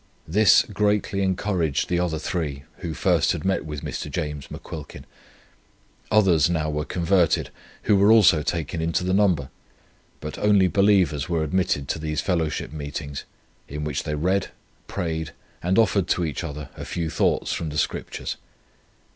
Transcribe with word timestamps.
This 0.27 0.63
greatly 0.63 1.21
encouraged 1.21 1.87
the 1.87 1.99
other 1.99 2.17
three 2.17 2.63
who 2.77 2.95
first 2.95 3.33
had 3.33 3.45
met 3.45 3.65
with 3.65 3.83
Mr. 3.83 4.09
James 4.09 4.47
McQuilkin. 4.47 5.03
Others 6.09 6.49
now 6.49 6.71
were 6.71 6.85
converted, 6.85 7.51
who 7.83 7.95
were 7.95 8.11
also 8.11 8.41
taken 8.41 8.81
into 8.81 9.03
the 9.03 9.13
number; 9.13 9.51
but 10.19 10.39
only 10.39 10.67
believers 10.67 11.29
were 11.29 11.43
admitted 11.43 11.87
to 11.89 11.99
these 11.99 12.19
fellowship 12.19 12.71
meetings, 12.73 13.25
in 13.67 13.83
which 13.83 14.01
they 14.01 14.15
read, 14.15 14.47
prayed, 14.87 15.33
and 15.61 15.77
offered 15.77 16.07
to 16.07 16.25
each 16.25 16.43
other 16.43 16.69
a 16.75 16.83
few 16.83 17.11
thoughts 17.11 17.53
from 17.53 17.69
the 17.69 17.77
Scriptures. 17.77 18.37